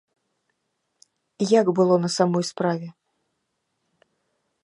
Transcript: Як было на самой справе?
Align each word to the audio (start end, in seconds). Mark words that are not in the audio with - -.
Як 1.59 1.67
было 1.81 1.95
на 2.07 2.11
самой 2.17 2.43
справе? 2.51 2.87